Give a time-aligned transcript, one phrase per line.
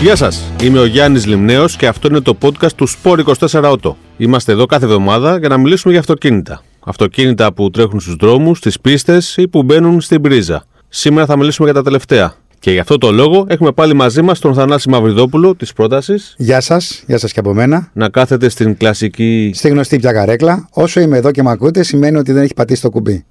[0.00, 3.18] Γεια σας, είμαι ο Γιάννης Λιμνέος και αυτό είναι το podcast του Sport
[3.48, 3.94] 24 Auto.
[4.16, 6.62] Είμαστε εδώ κάθε εβδομάδα για να μιλήσουμε για αυτοκίνητα.
[6.80, 10.64] Αυτοκίνητα που τρέχουν στους δρόμους, στις πίστες ή που μπαίνουν στην πρίζα.
[10.88, 12.34] Σήμερα θα μιλήσουμε για τα τελευταία.
[12.58, 16.34] Και γι' αυτό το λόγο έχουμε πάλι μαζί μας τον Θανάση Μαυριδόπουλο της πρότασης.
[16.38, 17.90] Γεια σας, γεια σας και από μένα.
[17.92, 19.50] Να κάθετε στην κλασική.
[19.54, 20.68] Στη γνωστή πια καρέκλα.
[20.70, 23.24] Όσο είμαι εδώ και με ακούτε, σημαίνει ότι δεν έχει πατήσει το κουμπί.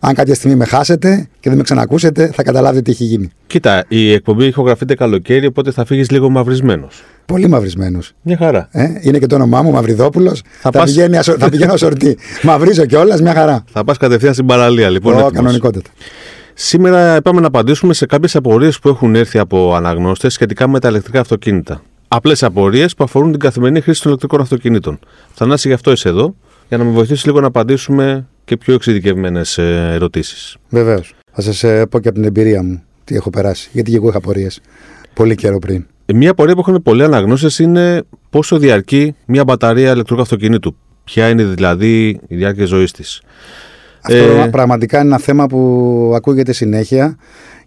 [0.00, 3.30] Αν κάποια στιγμή με χάσετε και δεν με ξανακούσετε, θα καταλάβετε τι έχει γίνει.
[3.46, 7.04] Κοίτα, η εκπομπή ηχογραφείται καλοκαίρι, οπότε θα φύγεις λίγο μαυρισμένος.
[7.26, 8.12] Πολύ μαυρισμένος.
[8.22, 8.68] Μια χαρά.
[8.70, 10.42] Ε, είναι και το όνομά μου, Μαυριδόπουλος.
[10.42, 10.84] Θα, θα, πας...
[10.84, 12.18] πηγαίνει, θα πηγαίνω σορτή.
[12.42, 13.64] Μαυρίζω κιόλας, μια χαρά.
[13.72, 15.24] Θα πας κατευθείαν στην παραλία, λοιπόν.
[15.24, 15.90] Oh, κανονικότατα.
[16.54, 20.88] Σήμερα πάμε να απαντήσουμε σε κάποιες απορίες που έχουν έρθει από αναγνώστες σχετικά με τα
[20.88, 21.82] ηλεκτρικά αυτοκίνητα.
[22.08, 24.98] Απλές απορίες που αφορούν την καθημερινή χρήση των ηλεκτρικών αυτοκινήτων.
[25.34, 26.34] Θανάση, γι' αυτό είσαι εδώ,
[26.68, 30.56] για να με βοηθήσεις λίγο να απαντήσουμε και πιο εξειδικευμένες ερωτήσεις.
[30.68, 31.14] Βεβαίως.
[31.32, 33.68] Θα σας ε, πω και από την εμπειρία μου τι έχω περάσει.
[33.72, 34.60] Γιατί και εγώ είχα απορίες
[35.14, 35.86] πολύ καιρό πριν.
[36.14, 40.76] Μια απορία που έχουν πολλοί αναγνώστες είναι πόσο διαρκεί μια μπαταρία ηλεκτρικού αυτοκινήτου.
[41.04, 43.22] Ποια είναι δηλαδή η διάρκεια ζωής της.
[44.00, 44.48] Αυτό ε...
[44.50, 47.16] πραγματικά είναι ένα θέμα που ακούγεται συνέχεια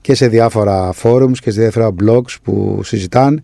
[0.01, 3.41] και σε διάφορα forums και σε διάφορα blogs που συζητάνε.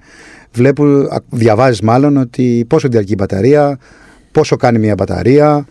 [0.51, 0.85] Βλέπω,
[1.29, 3.79] διαβάζεις μάλλον ότι πόσο διαρκεί η μπαταρία,
[4.31, 5.65] πόσο κάνει μια μπαταρία,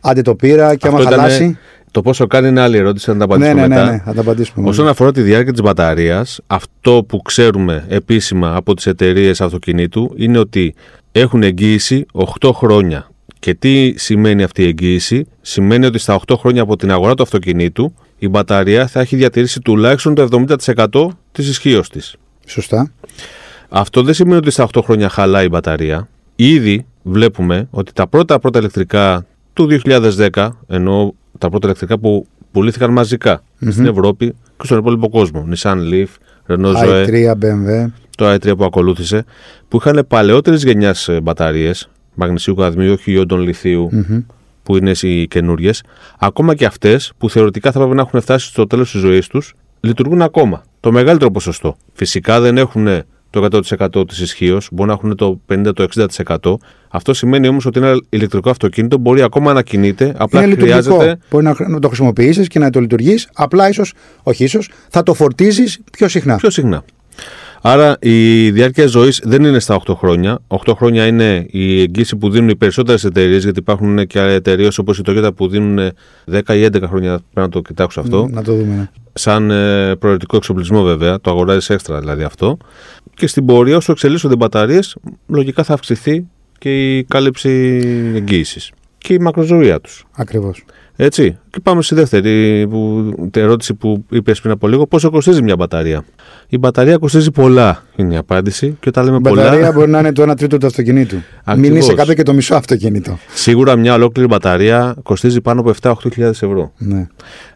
[0.00, 1.58] άντε το πήρα και άμα χαλάσει.
[1.92, 3.84] Το πόσο κάνει είναι άλλη ερώτηση, θα τα απαντήσουμε ναι, ναι, μετά.
[3.84, 4.68] Ναι, ναι, θα τα απαντήσουμε.
[4.68, 10.38] Όσον αφορά τη διάρκεια της μπαταρίας, αυτό που ξέρουμε επίσημα από τις εταιρείες αυτοκινήτου είναι
[10.38, 10.74] ότι
[11.12, 12.06] έχουν εγγύηση
[12.40, 16.90] 8 χρόνια και τι σημαίνει αυτή η εγγύηση, σημαίνει ότι στα 8 χρόνια από την
[16.90, 20.28] αγορά του αυτοκινήτου η μπαταρία θα έχει διατηρήσει τουλάχιστον το
[20.90, 22.16] 70% της ισχύως της.
[22.46, 22.92] Σωστά.
[23.68, 26.08] Αυτό δεν σημαίνει ότι στα 8 χρόνια χαλάει η μπαταρία.
[26.36, 29.26] Ήδη βλέπουμε ότι τα πρώτα πρώτα ηλεκτρικά
[29.66, 29.80] του
[30.32, 35.76] 2010, ενώ τα πρώτα ηλεκτρικά που πουλήθηκαν μαζικά στην Ευρώπη και στον υπόλοιπο κόσμο, Nissan
[35.76, 36.06] Leaf,
[36.46, 37.86] Renault Zoe, i3, BMW,
[38.16, 39.24] το i3 που ακολούθησε,
[39.68, 43.50] που είχαν παλαιότερη γενιάς μπαταρίες, μαγνησίου καδμίου, όχι ιόντων
[44.62, 45.82] που είναι οι καινούριες,
[46.18, 49.54] ακόμα και αυτές που θεωρητικά θα πρέπει να έχουν φτάσει στο τέλος της ζωής τους,
[49.80, 50.62] λειτουργούν ακόμα.
[50.80, 51.76] Το μεγαλύτερο ποσοστό.
[51.92, 52.88] Φυσικά δεν έχουν
[53.30, 53.48] το
[53.98, 56.54] 100% της ισχύω, μπορεί να έχουν το 50-60%.
[56.88, 61.18] Αυτό σημαίνει όμως ότι ένα ηλεκτρικό αυτοκίνητο μπορεί ακόμα να κινείται, απλά είναι χρειάζεται.
[61.30, 63.92] Μπορεί να το χρησιμοποιήσεις και να το λειτουργείς, απλά ίσως,
[64.22, 66.36] όχι ίσως, θα το φορτίζεις πιο συχνά.
[66.36, 66.84] Πιο συχνά.
[67.62, 70.38] Άρα η διάρκεια ζωής δεν είναι στα 8 χρόνια.
[70.46, 74.98] 8 χρόνια είναι η εγγύηση που δίνουν οι περισσότερες εταιρείες, γιατί υπάρχουν και εταιρείες όπως
[74.98, 75.90] η Toyota που δίνουν
[76.32, 77.10] 10 ή 11 χρόνια.
[77.10, 78.28] Πρέπει να το κοιτάξω αυτό.
[78.30, 78.74] Να το δούμε.
[78.74, 78.88] Ναι.
[79.12, 81.20] Σαν ε, προαιρετικό εξοπλισμό βέβαια.
[81.20, 82.56] Το αγοράζεις έξτρα δηλαδή αυτό.
[83.14, 84.96] Και στην πορεία, όσο εξελίσσονται οι μπαταρίες,
[85.26, 86.26] λογικά θα αυξηθεί
[86.58, 87.80] και η κάλυψη
[88.14, 90.04] εγγύησης και η μακροζωία τους.
[90.16, 90.64] Ακριβώς.
[91.02, 91.38] Έτσι.
[91.50, 94.86] Και πάμε στη δεύτερη που, ερώτηση που είπες πριν από λίγο.
[94.86, 96.04] Πόσο κοστίζει μια μπαταρία;
[96.48, 98.76] Η μπαταρία κοστίζει πολλά, είναι η απάντηση.
[98.80, 99.42] Και όταν λέμε η πολλά.
[99.42, 101.16] Η μπαταρία μπορεί να είναι το 1 τρίτο του αυτοκινήτου.
[101.56, 103.18] Μην είσαι κάποιο και το μισό αυτοκίνητο.
[103.34, 106.72] Σίγουρα μια ολόκληρη μπαταρία κοστίζει πάνω από 7-8 ευρώ.
[106.78, 107.06] Ναι.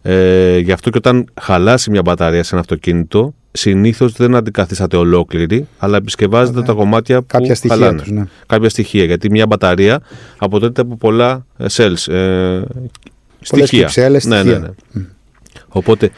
[0.03, 5.69] Ε, γι' αυτό και όταν χαλάσει μια μπαταρία σε ένα αυτοκίνητο, συνήθως δεν αντικαθίσταται ολόκληρη,
[5.79, 6.67] αλλά επισκευάζεται ναι.
[6.67, 7.99] τα κομμάτια που Κάποια στοιχεία χαλάνε.
[7.99, 8.25] Τους, ναι.
[8.47, 9.05] Κάποια στοιχεία.
[9.05, 10.01] Γιατί μια μπαταρία
[10.39, 12.13] αποτελείται από πολλά cells.
[12.13, 12.63] Ε,
[13.45, 13.81] στοιχεία.
[13.81, 14.59] Κυψέλες, ναι, στοιχεία.
[14.59, 15.07] ναι, ναι.
[15.69, 16.11] Οπότε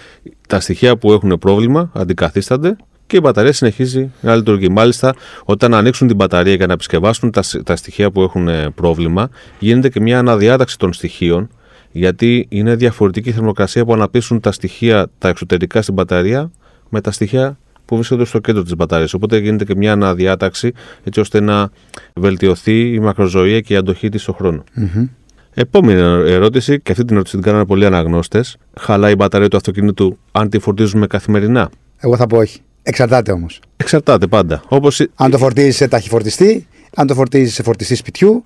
[0.49, 2.77] τα στοιχεία που έχουν πρόβλημα αντικαθίστανται
[3.07, 4.69] και η μπαταρία συνεχίζει να λειτουργεί.
[4.69, 5.15] Μάλιστα,
[5.45, 9.29] όταν ανοίξουν την μπαταρία για να επισκευάσουν τα, τα στοιχεία που έχουν πρόβλημα,
[9.59, 11.49] γίνεται και μια αναδιάταξη των στοιχείων,
[11.93, 16.51] γιατί είναι διαφορετική θερμοκρασία που αναπτύσσουν τα στοιχεία τα εξωτερικά στην μπαταρία
[16.89, 19.15] με τα στοιχεία που βρίσκονται στο κέντρο της μπαταρίας.
[19.15, 20.73] Οπότε γίνεται και μια αναδιάταξη
[21.05, 21.71] έτσι ώστε να
[22.15, 24.65] βελτιωθεί η μακροζωία και η αντοχή της στον χρόνο.
[24.77, 25.09] Mm-hmm.
[25.59, 26.01] Επόμενη
[26.31, 28.57] ερώτηση, και αυτή την ερώτηση την κάνανε πολλοί αναγνώστες.
[28.81, 32.61] Χαλάει η μπαταρία του αυτοκίνητου αν τη φορτίζουμε καθημερινά; Εγώ θα πω όχι.
[32.83, 33.61] Εξαρτάται όμως.
[33.77, 34.63] Εξαρτάται πάντα.
[34.69, 35.07] Όπως...
[35.15, 38.43] Αν το φορτίζει σε ταχυφορτιστή, αν το φορτίζει σε φορτιστή σπιτιού,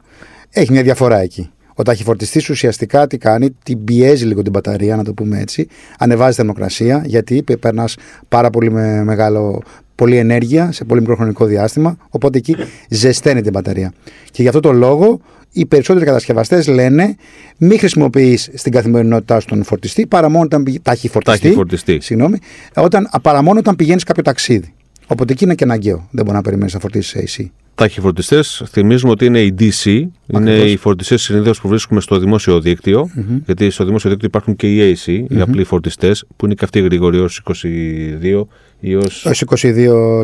[0.51, 1.51] έχει μια διαφορά εκεί.
[1.75, 5.69] Ο ταχυφορτιστής ουσιαστικά τι κάνει, την πιέζει λίγο την μπαταρία, να το πούμε έτσι.
[5.99, 7.97] Ανεβάζει θερμοκρασία, γιατί περνάς
[8.29, 9.63] πάρα πολύ με μεγάλο,
[9.95, 11.97] πολλή ενέργεια σε πολύ μικρό χρονικό διάστημα.
[12.11, 12.57] Οπότε εκεί
[12.89, 13.93] ζεσταίνει την μπαταρία.
[14.31, 15.21] Και γι' αυτό το λόγο
[15.53, 17.17] οι περισσότεροι κατασκευαστές λένε
[17.57, 20.83] μην χρησιμοποιείς στην καθημερινότητά σου τον φορτιστή παρά μόνο όταν πηγαίνει.
[20.83, 21.53] Ταχυφορτιστή.
[21.53, 21.99] φορτιστή.
[22.01, 22.39] Συγγνώμη,
[22.77, 24.75] όταν, παρά μόνο όταν πηγαίνεις κάποιο ταξίδι.
[25.07, 26.09] Οπότε εκεί είναι και αναγκαίο.
[26.11, 27.45] Δεν μπορεί να περιμένεις να φορτίσεις AC.
[27.75, 30.07] Ταχυφορτιστέ, θυμίζουμε ότι είναι η DC.
[30.27, 33.11] Είναι οι φορτιστές συνήθως που βρίσκουμε στο δημόσιο δίκτυο.
[33.17, 33.41] Mm-hmm.
[33.45, 35.37] Γιατί στο δημόσιο δίκτυο υπάρχουν και οι AC, mm-hmm.
[35.37, 38.43] οι απλοί φορτιστές, που είναι και αυτοί γρήγοροι ως 22
[38.81, 39.27] ή ως.
[39.47, 39.75] 22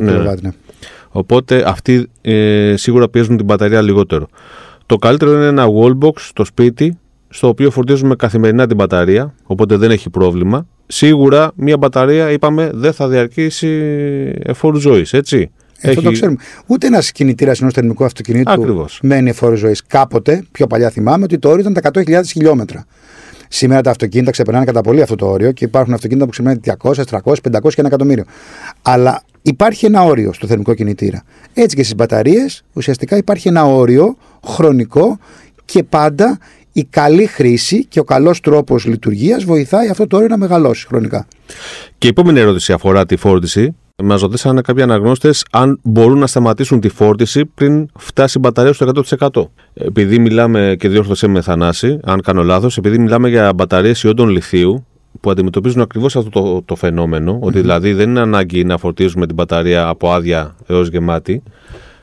[0.01, 0.13] ναι.
[0.13, 0.51] kW, ναι.
[1.09, 4.29] Οπότε αυτοί ε, σίγουρα πιέζουν την μπαταρία λιγότερο.
[4.87, 6.99] Το καλύτερο είναι ένα wallbox στο σπίτι,
[7.29, 10.67] στο οποίο φορτίζουμε καθημερινά την μπαταρία, οπότε δεν έχει πρόβλημα.
[10.87, 13.69] Σίγουρα μια μπαταρία, είπαμε, δεν θα διαρκήσει
[14.43, 15.51] εφόρου ζωής, έτσι.
[15.81, 16.39] Ε, Αυτό το ξέρουμε.
[16.67, 18.99] Ούτε ένας κινητήρας ενός θερμικού αυτοκινήτου Ακριβώς.
[19.03, 19.83] μένει φόρο ζωής.
[19.87, 22.87] Κάποτε, πιο παλιά θυμάμαι, ότι το όριο ήταν τα 100.000 χιλιόμετρα.
[23.49, 26.93] Σήμερα τα αυτοκίνητα ξεπερνάνε κατά πολύ αυτό το όριο και υπάρχουν αυτοκίνητα που ξεπερνάνε 200,
[27.11, 28.25] 300, 500 και ένα εκατομμύριο.
[28.83, 31.23] Αλλά υπάρχει ένα όριο στο θερμικό κινητήρα.
[31.55, 35.19] Έτσι και στις μπαταρίες ουσιαστικά υπάρχει ένα όριο χρονικό
[35.65, 36.39] και πάντα
[36.77, 41.27] η καλή χρήση και ο καλός τρόπος λειτουργίας βοηθάει αυτό το όριο να μεγαλώσει χρονικά.
[41.99, 43.77] Και η επόμενη ερώτηση αφορά τη φόρτιση.
[44.03, 48.91] Μας ρωτήσανε κάποιοι αναγνώστες αν μπορούν να σταματήσουν τη φόρτιση πριν φτάσει η μπαταρία στο
[49.19, 49.51] 100%.
[49.75, 54.87] Επειδή μιλάμε, και διόρθωσέ με Θανάση, αν κάνω λάθος, επειδή μιλάμε για μπαταρίες ιόντων λιθίου
[55.21, 59.35] που αντιμετωπίζουν ακριβώς αυτό το, το φαινομενο ότι δηλαδή δεν είναι ανάγκη να φορτίζουμε την
[59.35, 61.43] μπαταρία από άδεια έως γεμάτη,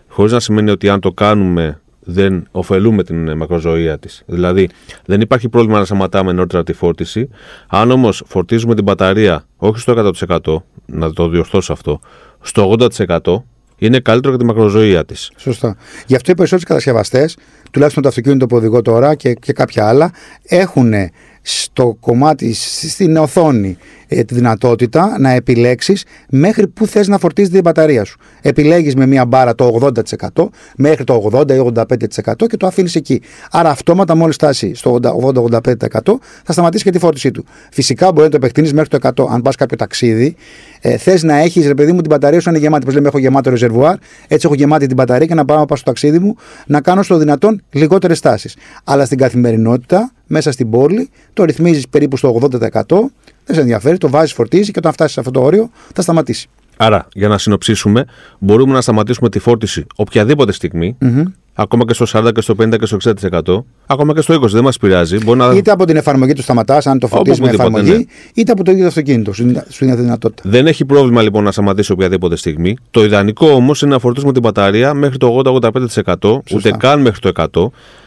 [0.08, 4.24] χωρίς να σημαίνει ότι αν το κάνουμε δεν ωφελούμε την μακροζωία της.
[4.26, 4.70] Δηλαδή,
[5.06, 7.30] δεν υπάρχει πρόβλημα να σταματάμε νωρίτερα τη φόρτιση.
[7.68, 12.00] Αν όμως φορτίζουμε την μπαταρία όχι στο 100%, να το διορθώσω αυτό,
[12.42, 13.44] στο 80%,
[13.78, 15.32] είναι καλύτερο για τη μακροζωία της.
[15.36, 15.78] Σωστά.
[16.08, 17.38] Γι' αυτό οι περισσότεροι κατασκευαστές,
[17.72, 20.12] τουλάχιστον το αυτοκίνητο που οδηγώ τώρα και, και κάποια άλλα,
[20.44, 20.94] έχουν
[21.42, 23.78] στο κομμάτι, στην οθόνη,
[24.20, 28.18] ε, τη δυνατότητα να επιλέξεις μέχρι που θες να φορτίζεις την μπαταρία σου.
[28.42, 29.92] Επιλέγεις με μία μπάρα το
[30.36, 33.22] 80% μέχρι το 80 ή 85% και το αφήνεις εκεί.
[33.52, 37.46] Άρα, αυτόματα μόλις φτάσει στο 80-85% θα σταματήσει και τη φόρτισή του.
[37.72, 39.28] Φυσικά μπορεί να το επεκτείνεις μέχρι το 100.
[39.30, 40.36] Αν πας κάποιο ταξίδι,
[40.82, 42.86] ε, θες να έχεις, ρε παιδί μου, την μπαταρία σου να είναι γεμάτη.
[42.86, 43.96] Πώ λέμε, έχω γεμάτο ρεζερβουάρ,
[44.28, 46.36] έτσι έχω γεμάτη την μπαταρία και να πάω να πάω στο ταξίδι μου
[46.66, 48.50] να κάνω στο δυνατόν λιγότερες τάσει.
[48.84, 53.12] Αλλά στην καθημερινότητα, μέσα στην πόλη, το ρυθμίζεις περίπου στο 80%.
[53.46, 56.48] Δεν σε ενδιαφέρει, το βάζεις, φορτίζει και όταν φτάσεις σε αυτό το όριο θα σταματήσει.
[56.78, 58.06] Άρα, για να συνοψίσουμε,
[58.40, 61.24] μπορούμε να σταματήσουμε τη φόρτιση οποιαδήποτε στιγμή, Mm-hmm.
[61.54, 62.98] ακόμα και στο 40 και στο 50 και στο
[63.32, 64.48] 60%, ακόμα και στο 20%.
[64.50, 65.18] Δεν μας πειράζει.
[65.24, 65.54] Μπορεί να...
[65.56, 68.06] Είτε από την εφαρμογή του σταματάς, αν το φορτίζει με οπουδήποτε, εφαρμογή, ναι.
[68.34, 69.34] είτε από το ίδιο το αυτοκίνητο.
[69.34, 70.50] Σου δίνει- σου δίνει τη δυνατότητα.
[70.50, 72.78] Δεν έχει πρόβλημα λοιπόν να σταματήσει οποιαδήποτε στιγμή.
[72.92, 77.48] Το ιδανικό όμως είναι να φορτίσουμε την μπαταρία μέχρι το 80-85%, ούτε καν μέχρι το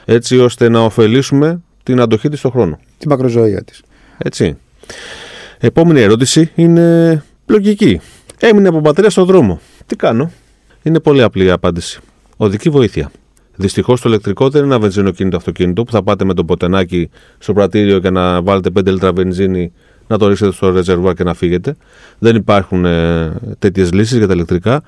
[0.04, 2.78] 100%, έτσι ώστε να ωφελήσουμε την αντοχή της στον χρόνο.
[2.98, 3.82] Την μακροζωία της.
[4.18, 4.56] Έτσι.
[5.58, 8.00] Επόμενη ερώτηση είναι λογική.
[8.38, 9.60] Έμεινε από μπαταρία στον δρόμο.
[9.86, 10.30] Τι κάνω;
[10.82, 12.00] Είναι πολύ απλή η απάντηση.
[12.36, 13.10] Οδική βοήθεια.
[13.56, 17.52] Δυστυχώς το ηλεκτρικό δεν είναι ένα βενζινοκίνητο αυτοκίνητο που θα πάτε με το ποτενάκι στο
[17.52, 19.72] πρατήριο και να βάλετε 5 λίτρα βενζίνη,
[20.06, 21.76] να το ρίξετε στο ρεζερβουάρ και να φύγετε.
[22.18, 24.82] Δεν υπάρχουν ε, τέτοιες λύσεις για τα ηλεκτρικά.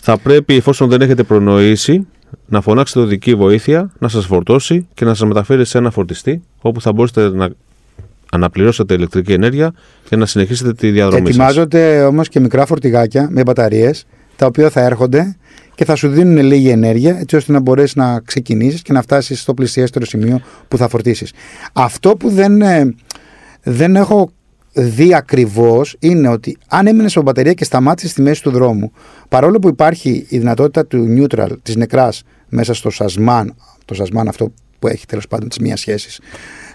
[0.00, 2.06] Θα πρέπει, εφόσον δεν έχετε προνοήσει,
[2.46, 6.80] να φωνάξετε οδική βοήθεια, να σας φορτώσει και να σας μεταφέρει σε ένα φορτιστή, όπου
[6.80, 7.50] θα μπορέσετε να
[8.32, 9.72] αναπληρώσετε ηλεκτρική ενέργεια
[10.08, 11.28] και να συνεχίσετε τη διαδρομή σας.
[11.28, 15.36] Ετοιμάζονται όμως και μικρά φορτηγάκια με μπαταρίες, τα οποία θα έρχονται
[15.74, 19.40] και θα σου δίνουν λίγη ενέργεια, έτσι ώστε να μπορέσεις να ξεκινήσεις και να φτάσεις
[19.40, 21.32] στο πλησιέστερο σημείο που θα φορτίσεις.
[21.72, 22.94] Αυτό που δεν, ε,
[23.62, 24.30] δεν έχω
[24.72, 28.92] δει ακριβώς είναι ότι αν έμεινες από μπαταρία και σταμάτησες στη μέση του δρόμου,
[29.28, 33.54] παρόλο που υπάρχει η δυνατότητα του neutral, της νεκράς, μέσα στο σασμάν,
[33.84, 36.20] το σασμάν αυτό που έχει τέλος πάντων της μίας σχέσης,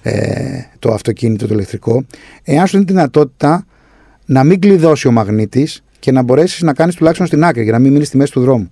[0.03, 2.05] ε, το αυτοκίνητο, το ηλεκτρικό,
[2.43, 3.65] εάν σου δίνει τη δυνατότητα
[4.25, 7.79] να μην κλειδώσει ο μαγνήτης και να μπορέσεις να κάνεις τουλάχιστον στην άκρη για να
[7.79, 8.71] μην μείνεις στη μέση του δρόμου.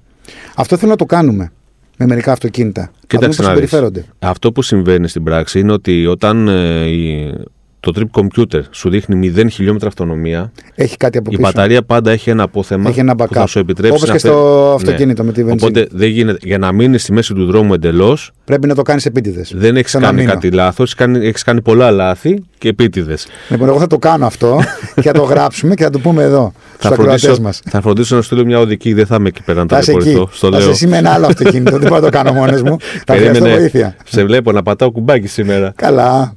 [0.56, 1.52] Αυτό θέλω να το κάνουμε
[1.98, 2.82] με μερικά αυτοκίνητα.
[2.82, 3.70] Να δούμε Κοίταξε πώς να δεις.
[3.70, 4.06] συμπεριφέρονται.
[4.20, 7.34] Αυτό που συμβαίνει στην πράξη είναι ότι όταν ε, η-
[7.82, 11.50] το trip computer σου δείχνει 0 χιλιόμετρα αυτονομία, Έχει κάτι από η πίσω.
[11.52, 13.34] μπαταρία πάντα έχει ένα απόθεμα Έχει ένα που backup.
[13.34, 15.62] θα σου επιτρέψει Όπως να και φέρει- στο αυτοκίνητο με τη βενζίνη.
[15.78, 19.06] Οπότε δεν γίνεται, για να μείνεις στη μέση του δρόμου εντελώς, Πρέπει να το κάνεις
[19.06, 19.54] επίτηδες.
[19.56, 23.28] δεν έχεις κάνει κάτι λάθος, έχεις κάνει, έχεις κάνει πολλά λάθη και επίτηδες.
[23.50, 24.60] Λοιπόν, εγώ θα το κάνω αυτό
[24.96, 27.62] και θα το γράψουμε και θα το πούμε εδώ στους Θα ακροατές φροντίσω, μας.
[27.70, 30.00] θα φροντίσω να στείλω μια οδική, δεν θα είμαι εκεί πέρα να Θα είσαι εκεί.
[30.00, 30.36] ταλαιπωρηθώ.
[30.38, 30.74] Στο Θα είσαι λέω.
[30.76, 31.72] εσύ με ένα άλλο αυτοκίνητο.
[31.72, 32.78] Δεν μπορώ να το κάνω μόνος μου.
[33.08, 33.96] Θα χρειαστώ Περίμενε, βοήθεια.
[34.06, 35.74] σε βλέπω να πατάω κουμπάκι σήμερα.
[35.76, 36.34] Καλά.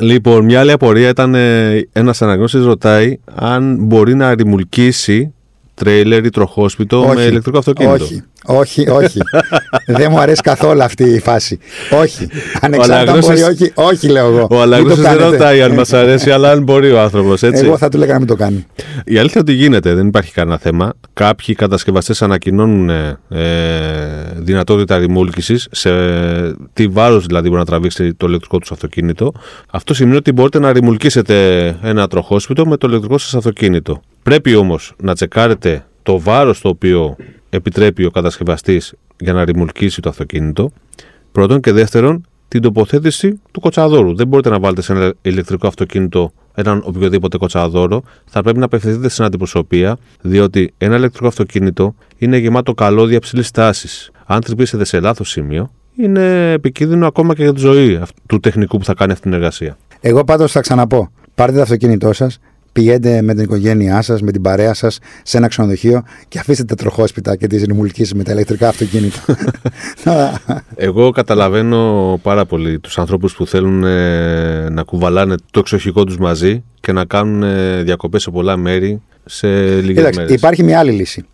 [0.00, 5.32] Λοιπόν, μια άλλη απορία ήταν ε, ένας αναγνώστης ρωτάει αν μπορεί να ρημουλκίσει
[5.74, 8.04] τρέιλερ ή τροχόσπιτο με ηλεκτρικό αυτοκίνητο.
[8.04, 9.18] Όχι, όχι, όχι.
[9.98, 11.58] δεν μου αρέσει καθόλου αυτή η φάση.
[12.02, 12.28] Όχι.
[12.60, 14.42] Ανεξάρτητα αν Αλαγνώστης- μπορεί, όχι, όχι, λέω εγώ.
[14.50, 15.30] Ο Μην Αλαγνώστη το δεν κάνετε.
[15.36, 17.42] ρωτάει αν μας αρέσει, αλλά αν μπορεί ο άνθρωπος.
[17.42, 18.66] Εγώ θα του λέγα να μην το κάνει.
[19.04, 20.92] Η αλήθεια είναι ότι γίνεται, δεν υπάρχει κανένα θέμα.
[21.12, 23.18] Κάποιοι κατασκευαστές ανακοινώνουν ε,
[24.36, 25.90] δυνατότητα ρημούλκησης, σε
[26.72, 29.32] τι βάρος δηλαδή μπορεί να τραβήξει το ηλεκτρικό τους αυτοκίνητο.
[29.70, 34.00] Αυτό σημαίνει ότι μπορείτε να ρημουλκίσετε ένα τροχόσπιτο με το ηλεκτρικό σας αυτοκίνητο.
[34.22, 37.16] Πρέπει όμως να τσεκάρετε το βάρος το οποίο
[37.50, 40.70] επιτρέπει ο κατασκευαστής για να ρημουλκίσει το αυτοκίνητο.
[41.32, 44.14] Πρώτον και δεύτερον, την τοποθέτηση του κοτσαδόρου.
[44.16, 48.02] Δεν μπορείτε να βάλετε σε ένα ηλεκτρικό αυτοκίνητο έναν οποιοδήποτε κοτσαδόρο.
[48.24, 54.10] Θα πρέπει να απευθυνθείτε στην αντιπροσωπεία, διότι ένα ηλεκτρικό αυτοκίνητο είναι γεμάτο καλώδια ψηλή τάσης.
[54.26, 58.78] Αν τρυπήσετε σε λάθος σημείο, είναι επικίνδυνο ακόμα και για τη ζωή αυτ- του τεχνικού
[58.78, 59.76] που θα κάνει αυτή την εργασία.
[60.00, 61.10] Εγώ πάντως θα ξαναπώ.
[61.34, 62.38] Πάρτε το αυτοκίνητό σας,
[62.78, 66.74] πηγαίνετε με την οικογένειά σας, με την παρέα σας σε ένα ξενοδοχείο και αφήστε τα
[66.74, 69.24] τροχόσπιτα και τι ρημουλκίσει με τα ηλεκτρικά αυτοκίνητα.
[70.76, 76.62] Εγώ καταλαβαίνω πάρα πολύ τους ανθρώπους που θέλουν ε, να κουβαλάνε το εξοχικό τους μαζί
[76.80, 80.34] και να κάνουν ε, διακοπές σε πολλά μέρη σε λίγες μέρες.
[80.34, 81.24] Υπάρχει μια άλλη λύση.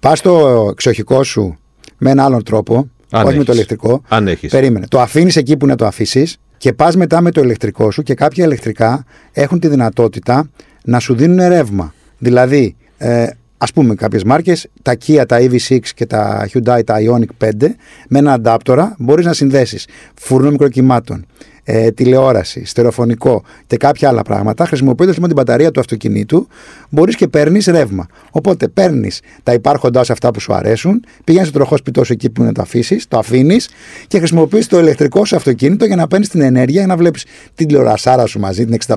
[0.00, 1.58] Πας στο εξοχικό σου
[1.98, 3.54] με έναν άλλον τρόπο, Αν όχι με το έχεις.
[3.54, 4.02] ηλεκτρικό.
[4.08, 4.50] Αν έχεις.
[4.50, 4.86] Περίμενε.
[4.88, 8.14] Το αφήνεις εκεί που να το αφήσεις και πας μετά με το ηλεκτρικό σου και
[8.14, 10.50] κάποια ηλεκτρικά έχουν τη δυνατότητα
[10.84, 11.94] να σου δίνουν ρεύμα.
[12.18, 13.26] Δηλαδή, ε,
[13.58, 17.76] ας πούμε κάποιες μάρκες, τα Kia, τα EV6 και τα Hyundai, τα Ioniq 5,
[18.08, 21.26] με ένα αντάπτορα μπορείς να συνδέσεις φούρνο μικροκυμάτων,
[21.64, 24.66] ε, τηλεόραση, στερεοφωνικό και κάποια άλλα πράγματα.
[24.66, 26.46] Χρησιμοποιώντας λοιπόν την μπαταρία του αυτοκινήτου,
[26.88, 28.06] μπορείς και παίρνεις ρεύμα.
[28.30, 32.30] Οπότε παίρνεις τα υπάρχοντά σου αυτά που σου αρέσουν, πηγαίνεις στο τροχό σπιτός σου εκεί
[32.30, 33.68] που να το αφήσεις, το αφήνεις
[34.06, 37.66] και χρησιμοποιείς το ηλεκτρικό σου αυτοκίνητο για να παίρνεις την ενέργεια για να βλέπεις την
[37.66, 38.96] τηλεορασάρα σου μαζί, την 65,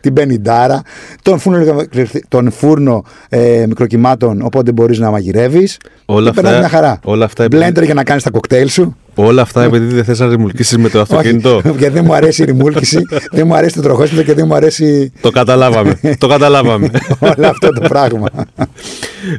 [0.00, 0.82] την 50,
[1.22, 1.82] τον φούρνο,
[2.28, 5.78] τον φούρνο ε, μικροκυμάτων, οπότε μπορείς να μαγειρεύεις.
[6.04, 7.00] Όλα και περνάς αυτά- μια χαρά.
[7.04, 8.96] όλα αυτά επειδή- Blender για να κάνεις τα κοκτέιλ σου.
[9.18, 11.56] Όλα αυτά επειδή δεν θες να ρημουλκίσεις με το αυτοκίνητο.
[11.56, 14.54] Όχι, γιατί δεν μου αρέσει η ρημούλκηση, δεν μου αρέσει το τροχόσπιτο και δεν μου
[14.54, 16.00] αρέσει το καταλάβαμε.
[16.18, 16.90] το καταλάβαμε.
[17.36, 18.28] όλο αυτό το πράγμα.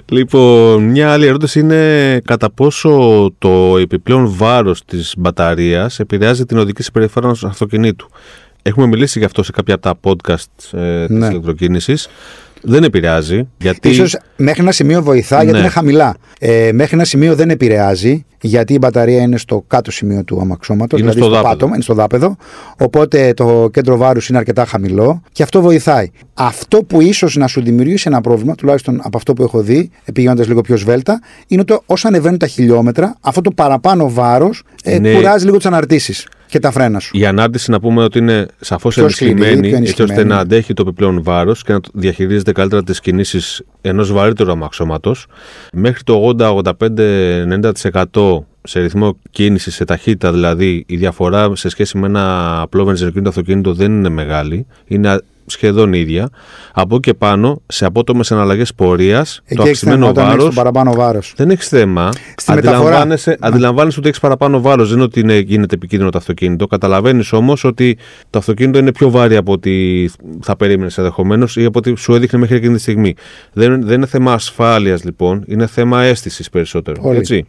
[0.05, 6.83] λοιπόν, μια άλλη ερώτηση είναι κατά πόσο το επιπλέον βάρος της μπαταρίας επηρεάζει την οδική
[6.83, 8.09] συμπεριφορά ενός αυτοκινήτου.
[8.61, 11.29] Έχουμε μιλήσει γι' αυτό σε κάποια από τα podcast ε, της Ναι.
[12.67, 12.73] Ηλεκτροκίνησης.
[12.73, 13.89] Δεν επηρεάζει, γιατί...
[13.89, 15.59] Ίσως μέχρι ένα σημείο βοηθά γιατί Ναι.
[15.59, 16.15] είναι χαμηλά.
[16.39, 20.99] Ε, μέχρι ένα σημείο δεν επηρεάζει γιατί η μπαταρία είναι στο κάτω σημείο του αμαξώματος,
[20.99, 21.53] Είναι δηλαδή στο στο, δάπεδο.
[21.55, 22.35] πάτωμα, είναι στο δάπεδο.
[22.79, 26.09] Οπότε το κέντρο βάρους είναι αρκετά χαμηλό και αυτό βοηθάει.
[26.33, 30.47] Αυτό που ίσως να σου δημιουργήσει ένα πρόβλημα, τουλάχιστον από αυτό που έχω δει, πηγαίνοντας
[30.47, 35.13] λίγο πιο σβέλτα, είναι ότι όσο ανεβαίνουν τα χιλιόμετρα, αυτό το παραπάνω βάρος ε, Είναι-
[35.13, 37.17] κουράζει λίγο τις αναρτήσεις και τα φρένα σου.
[37.17, 40.29] Η ανάρτηση να πούμε ότι είναι σαφώς Πιο σκληρή, ενισχυμένη πιο έτσι ώστε ενισχυμένη.
[40.29, 45.25] να αντέχει το επιπλέον βάρος και να το διαχειρίζεται καλύτερα τις κινήσεις ενός βαρύτερου αμαξώματος.
[45.73, 52.55] Μέχρι το 80-85-90% σε ρυθμό κίνησης, σε ταχύτητα δηλαδή, η διαφορά σε σχέση με ένα
[52.61, 54.65] απλό βενζινοκίνητο αυτοκίνητο δεν είναι μεγάλη.
[54.87, 56.29] Είναι α- σχεδόν ίδια.
[56.73, 60.37] Από εκεί και πάνω, σε απότομες εναλλαγές πορείας, το Εκεί έχει θέμα αυξημένο όταν έχεις
[60.37, 61.33] βάρος το παραπάνω βάρος.
[61.37, 62.09] δεν έχει θέμα.
[62.35, 62.79] Στη μεταφορά.
[62.79, 64.87] Αντιλαμβάνεσαι, αντιλαμβάνεσαι ότι έχεις παραπάνω βάρος.
[64.87, 66.67] Δεν είναι ότι είναι, γίνεται επικίνδυνο το αυτοκίνητο.
[66.67, 67.97] Καταλαβαίνεις όμως ότι
[68.29, 70.05] το αυτοκίνητο είναι πιο βάρη από ό,τι
[70.41, 73.13] θα περίμενες ενδεχομένως ή από ό,τι σου έδειχνε μέχρι εκείνη τη στιγμή.
[73.53, 77.01] Δεν, δεν είναι θέμα ασφάλειας λοιπόν, είναι θέμα αίσθησης περισσότερο.
[77.01, 77.17] Πολύ.
[77.17, 77.45] Έτσι.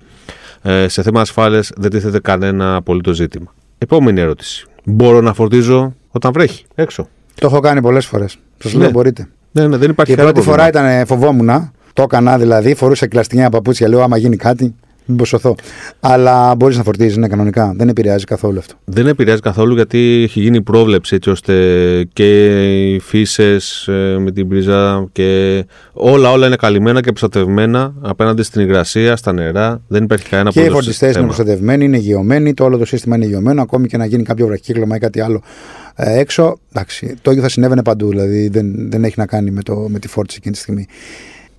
[0.62, 3.55] Ε, σε θέμα ασφάλειας δεν τίθεται κανένα απολύτως ζήτημα.
[3.78, 4.67] Επόμενη ερώτηση.
[4.85, 7.09] Μπορώ να φορτίζω όταν βρέχει έξω.
[7.38, 8.38] Το έχω κάνει πολλές φορές.
[8.59, 8.80] Σας Ναι.
[8.80, 9.28] λέω μπορείτε.
[9.52, 10.68] Ναι, ναι, δεν υπάρχει Η κανένα πρώτη πρόβλημα.
[10.73, 11.73] φορά ήταν ε, φοβόμουν.
[11.92, 13.88] Το έκανα δηλαδή, φορούσα κλαστινιά παπούτσια.
[13.88, 15.54] Λέω, άμα γίνει κάτι, μην σωθώ.
[16.00, 17.73] Αλλά μπορείς να φορτίζεις, ναι, κανονικά.
[17.76, 18.75] Δεν επηρεάζει καθόλου αυτό.
[18.85, 21.54] Δεν επηρεάζει καθόλου γιατί έχει γίνει πρόβλεψη έτσι ώστε
[22.12, 22.47] και
[22.92, 23.85] οι φύσες
[24.18, 29.80] με την πρίζα και όλα όλα είναι καλυμμένα και προστατευμένα απέναντι στην υγρασία, στα νερά.
[29.88, 31.35] Δεν υπάρχει κανένα και οι απολύτως φορτιστές είναι θέμα.
[31.35, 33.62] προστατευμένοι, είναι υγειωμένοι, το όλο το σύστημα είναι υγειωμένο.
[33.62, 35.42] Ακόμη και να γίνει κάποιο βραχύκλωμα ή κάτι άλλο
[35.88, 36.59] ε, έξω.
[36.73, 38.09] Εντάξει, το ίδιο θα συνέβαινε παντού.
[38.09, 40.87] Δηλαδή δεν, δεν έχει να κάνει με, το, με τη φόρτιση εκείνη τη στιγμή.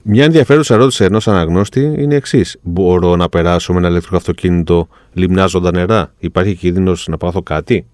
[0.01, 2.57] Μια ενδιαφέρουσα ερώτηση ενός αναγνώστη είναι η εξής.
[2.61, 7.85] Μπορώ να περάσω με ένα ηλεκτρικό αυτοκίνητο λιμνάζοντα νερά; Υπάρχει κίνδυνος να πάθω κάτι,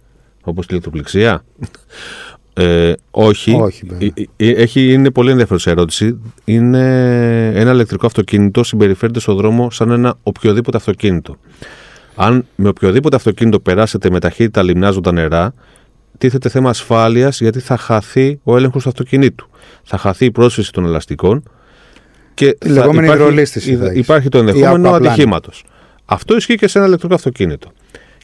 [0.43, 1.43] όπως η ηλεκτροπληξία.
[2.57, 3.51] Ε, όχι.
[3.51, 4.09] Όχι, βέβαια.
[4.37, 6.19] Ε, ε, Έχει, είναι πολύ ενδιαφέρουσα ερώτηση.
[6.45, 6.79] Είναι
[7.55, 11.37] ένα ηλεκτρικό αυτοκίνητο συμπεριφέρεται στον δρόμο σαν ένα οποιοδήποτε αυτοκίνητο.
[12.15, 15.53] Αν με οποιοδήποτε αυτοκίνητο περάσετε με ταχύτητα λιμνάζοντα νερά,
[16.17, 19.49] τίθεται θέμα ασφάλειας γιατί θα χαθεί ο έλεγχος του αυτοκινήτου.
[19.83, 21.43] Θα χαθεί η πρόσφυση των ελαστικών
[22.33, 23.97] και Η θα λεγόμενη υπάρχει- υδρολίσθηση θα έχεις.
[23.99, 25.05] Υπάρχει το Ή ενδεχόμενο aquaplaning.
[25.05, 25.65] ατυχήματος.
[26.05, 27.71] Αυτό ισχύει και σε ένα ηλεκτρικό αυτοκίνητο.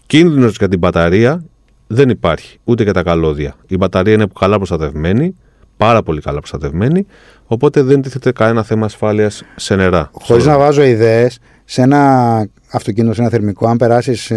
[0.06, 1.44] Κίνδυνος για την μπαταρία
[1.88, 3.56] δεν υπάρχει, ούτε για τα καλώδια.
[3.68, 5.36] Η μπαταρία είναι καλά προστατευμένη,
[5.78, 7.06] πάρα πολύ καλά προστατευμένη,
[7.46, 10.10] οπότε δεν τίθεται κανένα θέμα ασφάλειας σε νερά.
[10.14, 14.32] Χωρίς να βάζω ιδέες, σε ένα αυτοκίνητο, σε ένα θερμικό, αν περάσεις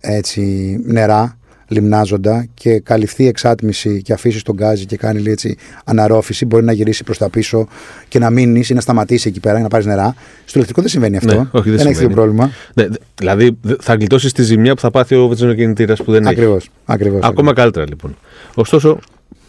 [0.00, 1.37] έτσι νερά,
[1.68, 6.64] λιμνάζοντα και καλυφθεί η εξάτμιση και αφήσει τον γκάζι και κάνει λίγο έτσι αναρρόφηση, μπορεί
[6.64, 7.68] να γυρίσει προς τα πίσω
[8.08, 10.14] και να μείνει ή να σταματήσει εκεί πέρα για να πάρεις νερά.
[10.44, 11.34] Στο ηλεκτρικό δεν συμβαίνει αυτό.
[11.34, 11.94] Ναι, όχι, δεν έχεις συμβαίνει.
[11.98, 12.50] τέτοιο πρόβλημα.
[12.74, 16.22] Ναι, δε- δηλαδή δε- θα γλιτώσεις τη ζημιά που θα πάθει ο βενζινοκινητήρας που δεν
[16.22, 16.32] έχει.
[16.32, 16.70] Ακριβώς.
[16.84, 18.16] Ακριβώς, Ακόμα καλύτερα λοιπόν.
[18.54, 18.98] Ωστόσο,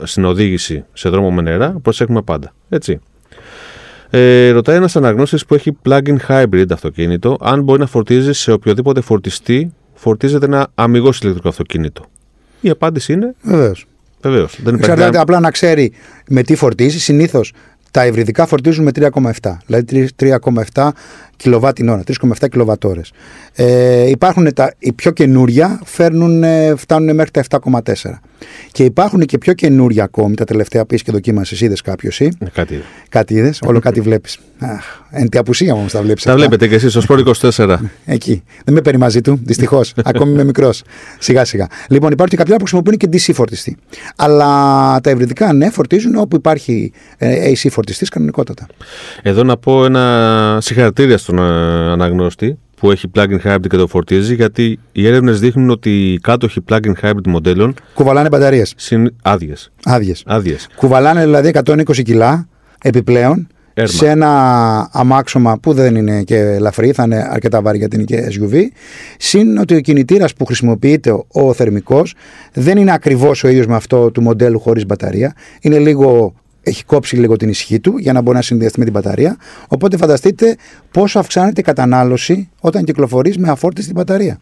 [0.03, 2.53] στην οδήγηση σε δρόμο με νερά προσέχουμε πάντα.
[2.69, 2.99] Έτσι.
[4.11, 9.01] Ε, ρωτάει ένας αναγνώστης που έχει plug-in hybrid αυτοκίνητο αν μπορεί να φορτίζει σε οποιοδήποτε
[9.01, 12.05] φορτιστή φορτίζεται ένα αμυγός ηλεκτρικό αυτοκίνητο.
[12.61, 13.85] Η απάντηση είναι Βεβαίως.
[14.21, 14.51] βεβαίως.
[14.51, 15.91] Δεν υπάρχει Εξαρτάται κανένα- απλά να ξέρει
[16.29, 16.99] με τι φορτίζει.
[16.99, 17.53] Συνήθως
[17.91, 19.57] τα υβριδικά φορτίζουν με 3,7.
[19.65, 20.93] Δηλαδή 3,7
[21.39, 23.01] κιλοβάτ την ώρα, 3,7 κιλοβατόρε.
[23.53, 28.19] Ε, υπάρχουν τα, οι πιο καινούρια, φέρνουν, ε, φτάνουν μέχρι τα 7,4.
[28.71, 32.45] Και υπάρχουν και πιο καινούρια ακόμη, τα τελευταία πει και δοκίμασες, είδες κάποιος ή; Ε,
[32.53, 32.83] κάτι.
[33.09, 34.39] Κάτι είδες, όλο κάτι βλέπεις.
[35.09, 36.23] Εν τη απουσία μου τα βλέπεις.
[36.23, 37.77] Τα βλέπετε κι εσείς, ω προ 24.
[38.05, 38.43] Εκεί.
[38.65, 39.93] Δεν με παίρνει μαζί του, δυστυχώς.
[40.03, 40.83] ακόμη είμαι μικρός.
[41.19, 41.67] Σιγά σιγά.
[41.89, 43.77] Λοιπόν, υπάρχουν και κάποια που χρησιμοποιούν και DC φορτιστή.
[44.15, 44.45] Αλλά
[45.01, 48.67] τα ευρυδικά, ναι, φορτίζουν όπου υπάρχει ε, AC φορτιστής κανονικότατα.
[49.21, 54.35] Εδώ να πω ένα συγχαρητήρια στον ε, αναγνώστη που έχει plug-in hybrid και το φορτίζει,
[54.35, 57.73] γιατί οι έρευνες δείχνουν ότι οι κάτοχοι plug-in hybrid μοντέλων.
[57.93, 58.73] Κουβαλάνε μπαταρίες.
[58.77, 59.15] Συν...
[59.21, 59.71] Άδειες.
[60.25, 60.67] Άδειες.
[60.75, 62.47] Κουβαλάνε δηλαδή 120 κιλά
[62.81, 63.47] επιπλέον
[63.83, 68.27] σε ένα αμάξωμα που δεν είναι και ελαφρύ, θα είναι αρκετά βάρη γιατί είναι και
[68.31, 68.55] SUV.
[69.17, 72.13] Συν ότι ο κινητήρας που χρησιμοποιείται ο, ο θερμικός
[72.53, 75.35] δεν είναι ακριβώς ο ίδιος με αυτό του μοντέλου χωρίς μπαταρία.
[75.61, 78.93] Είναι λίγο έχει κόψει λίγο την ισχύ του για να μπορεί να συνδυαστεί με την
[78.93, 79.37] μπαταρία.
[79.67, 80.55] Οπότε φανταστείτε
[80.91, 84.39] πόσο αυξάνεται η κατανάλωση όταν κυκλοφορείς με αφόρτιστη μπαταρία.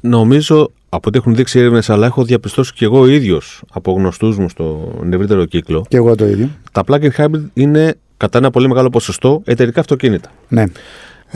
[0.00, 4.48] Νομίζω από ό,τι έχουν δείξει έρευνες, αλλά έχω διαπιστώσει και εγώ ίδιος από γνωστούς μου
[4.48, 5.84] στον ευρύτερο κύκλο.
[5.88, 6.50] Και εγώ το ίδιο.
[6.72, 10.30] Τα plug-in hybrid είναι κατά ένα πολύ μεγάλο ποσοστό εταιρικά αυτοκίνητα.
[10.48, 10.64] Ναι.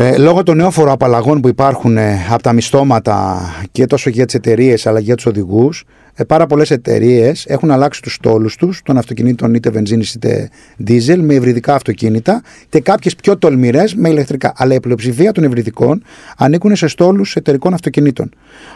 [0.03, 3.41] Ε, λόγω των νεόφορων απαλλαγών που υπάρχουν ε, από τα μισθώματα
[3.73, 7.71] και τόσο για τις εταιρείες αλλά και για τους οδηγούς, ε, πάρα πολλές εταιρείες έχουν
[7.71, 13.17] αλλάξει τους στόλους τους των αυτοκινήτων είτε βενζίνης είτε δίζελ με υβριδικά αυτοκίνητα και κάποιες
[13.17, 14.53] πιο τολμηρές με ηλεκτρικά.
[14.57, 16.03] Αλλά η πλειοψηφία των υβριδικών
[16.37, 18.31] ανήκουν σε στόλους εταιρικών αυτοκινήτων.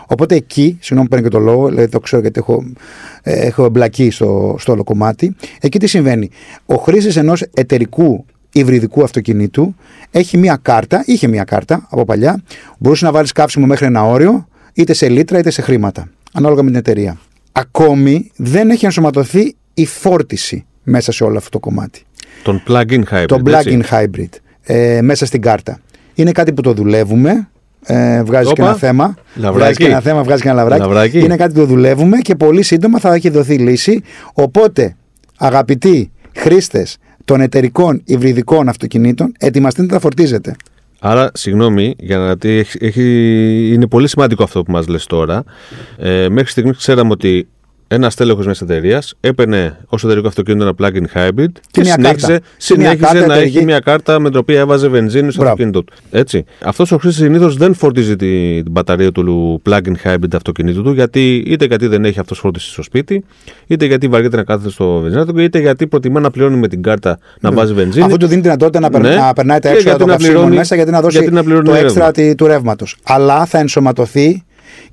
[0.06, 2.64] Οπότε εκεί, συγγνώμη που παίρνω και το λόγο, δηλαδή το ξέρω γιατί έχω,
[3.22, 6.30] ε, έχω εμπλακεί στο, στο όλο κομμάτι, εκεί τι συμβαίνει.
[6.66, 8.24] Ο χρήστη ενός εταιρικού
[8.54, 9.74] υβριδικού αυτοκινήτου
[10.10, 12.42] έχει μία κάρτα, είχε μία κάρτα από παλιά,
[12.78, 16.68] μπορούσε να βάλεις καύσιμο μέχρι ένα όριο, είτε σε λίτρα είτε σε χρήματα, ανάλογα με
[16.68, 17.18] την εταιρεία.
[17.52, 22.02] Ακόμη δεν έχει ενσωματωθεί η φόρτιση μέσα σε όλο αυτό το κομμάτι.
[22.42, 23.24] Τον plug-in hybrid.
[23.26, 24.28] Τον plug-in hybrid
[24.62, 25.80] ε, μέσα στην κάρτα.
[26.14, 27.48] Είναι κάτι που το δουλεύουμε.
[27.86, 29.14] Ε, βγάζει και ένα θέμα.
[29.36, 30.80] Βγάζει και ένα θέμα, βγάζει και ένα λαβράκι.
[30.82, 31.18] λαβράκι.
[31.18, 34.02] Είναι κάτι που το δουλεύουμε και πολύ σύντομα θα έχει δοθεί λύση.
[34.32, 34.96] Οπότε,
[35.38, 40.56] αγαπητοί χρήστες των εταιρικών υβριδικών αυτοκινήτων, ετοιμαστείτε να τα φορτίζετε.
[41.06, 42.36] Άρα, συγγνώμη, για να
[42.78, 43.02] έχει,
[43.72, 45.44] είναι πολύ σημαντικό αυτό που μας λες τώρα.
[45.96, 47.48] Ε, μέχρι στιγμής ξέραμε ότι
[47.88, 53.26] ένας τέλεχος μιας εταιρείας έπαιρνε ως εταιρικό αυτοκίνητο ένα plug-in hybrid και, και συνέχιζε, συνέχιζε
[53.26, 55.92] να έχει μια κάρτα με την οποία έβαζε βενζίνη στο αυτοκίνητο του.
[56.10, 56.44] Έτσι.
[56.62, 61.36] Αυτός ο χρήστης συνήθως δεν φορτίζει την, την μπαταρία του plug-in hybrid αυτοκίνητου του, γιατί
[61.46, 63.24] είτε γιατί δεν έχει αυτός φόρτιση στο σπίτι,
[63.66, 67.18] είτε γιατί βαριέται να κάθεται στο βενζίνατο, είτε γιατί προτιμά να πληρώνει με την κάρτα
[67.40, 67.56] να ναι.
[67.56, 68.04] βάζει βενζίνη.
[68.04, 69.14] Αυτό του δίνει δυνατότητα να, ναι.
[69.14, 72.46] να περνάει τα έξοδα των καυσίμων μέσα γιατί να δώσει γιατί να το έξτρα του
[72.46, 72.96] ρεύματος.
[73.02, 74.44] Αλλά θα ενσωματωθεί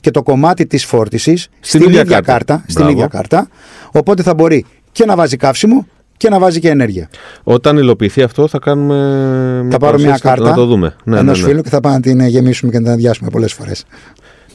[0.01, 2.31] και το κομμάτι της φόρτισης στην, ίδια, κάρτα.
[2.31, 3.47] κάρτα στην ίδια κάρτα.
[3.91, 5.87] Οπότε θα μπορεί και να βάζει καύσιμο
[6.17, 7.09] και να βάζει και ενέργεια.
[7.43, 9.67] Όταν υλοποιηθεί αυτό, θα κάνουμε.
[9.71, 10.95] Θα πάρω μια κάρτα να το δούμε.
[11.03, 11.49] Ναι, ενός ναι, ναι.
[11.49, 13.85] φίλου και θα πάμε να την γεμίσουμε και να την αδειάσουμε πολλές φορές.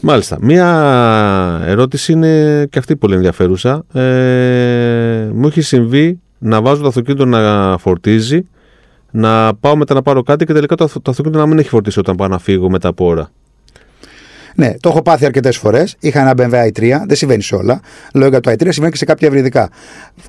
[0.00, 0.38] Μάλιστα.
[0.40, 3.84] Μία ερώτηση είναι και αυτή πολύ ενδιαφέρουσα.
[3.92, 4.00] Ε,
[5.32, 8.48] μου έχει συμβεί να βάζω το αυτοκίνητο να φορτίζει,
[9.10, 11.98] να πάω μετά να πάρω κάτι και τελικά το, το αυτοκίνητο να μην έχει φορτίσει
[11.98, 13.30] όταν πάω να φύγω μετά από ώρα.
[14.56, 15.96] Ναι, το έχω πάθει αρκετές φορές.
[16.00, 17.80] Είχα ένα BMW i3, δεν συμβαίνει σε όλα.
[18.14, 19.70] Λέω για το i3, συμβαίνει και σε κάποια ευρυδικά.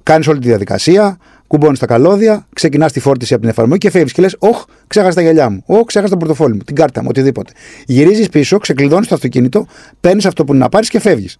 [0.04, 4.12] Κάνεις όλη τη διαδικασία, κουμπώνεις τα καλώδια, ξεκινάς τη φόρτιση από την εφαρμογή και φεύγεις
[4.12, 5.64] και λες: Όχ, ξέχασα τα γυαλιά μου.
[5.66, 7.52] Όχ, ξέχασα το πορτοφόλι μου, την κάρτα μου, οτιδήποτε.
[7.86, 9.68] Γυρίζεις πίσω, ξεκλειδώνεις το αυτοκίνητο,
[10.02, 11.38] παίρνεις αυτό που είναι να πάρεις και φεύγεις.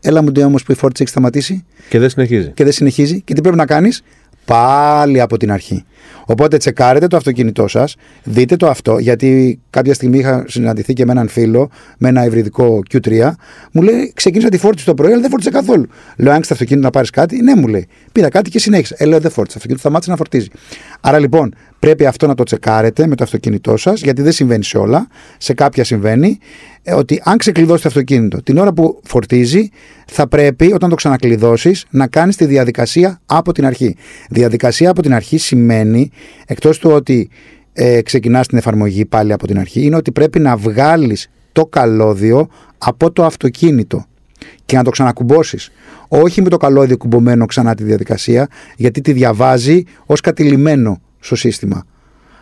[0.00, 1.64] Έλα μου όμως που η φόρτιση έχει σταματήσει.
[1.88, 2.50] Και δεν συνεχίζει.
[2.54, 3.20] Και δεν συνεχίζει.
[3.20, 4.02] Και τι πρέπει να κάνεις,
[4.48, 5.84] πάλι από την αρχή.
[6.26, 11.12] Οπότε τσεκάρετε το αυτοκίνητό σας, δείτε το αυτό, γιατί κάποια στιγμή είχα συναντηθεί και με
[11.12, 13.30] έναν φίλο με ένα υβριδικό Q3.
[13.72, 15.86] Μου λέει: Ξεκίνησα τη φόρτιση το πρωί, αλλά δεν φόρτισε καθόλου.
[16.16, 17.86] Λέω: Αν το αυτοκίνητο να πάρεις κάτι, ναι, μου λέει.
[18.12, 18.94] Πήρα κάτι και συνέχισα.
[18.98, 19.58] Ε, λέω: Δεν φόρτισε.
[19.58, 20.48] Το αυτοκίνητο σταμάτησε να φορτίζει.
[21.00, 24.78] Άρα λοιπόν πρέπει αυτό να το τσεκάρετε με το αυτοκίνητό σας, γιατί δεν συμβαίνει σε
[24.78, 25.06] όλα.
[25.38, 26.38] Σε κάποια συμβαίνει.
[26.82, 29.68] Ε, ότι αν ξεκλειδώσει το αυτοκίνητο την ώρα που φορτίζει,
[30.06, 33.96] θα πρέπει όταν το ξανακλειδώσεις να κάνεις τη διαδικασία από την αρχή.
[34.38, 36.10] Διαδικασία από την αρχή σημαίνει,
[36.46, 37.30] εκτός του ότι
[37.72, 42.48] ε, ξεκινάς την εφαρμογή πάλι από την αρχή, είναι ότι πρέπει να βγάλεις το καλώδιο
[42.78, 44.04] από το αυτοκίνητο
[44.64, 45.70] και να το ξανακουμπώσεις.
[46.08, 51.84] Όχι με το καλώδιο κουμπωμένο ξανά τη διαδικασία, γιατί τη διαβάζει ως κατηλημένο στο σύστημα.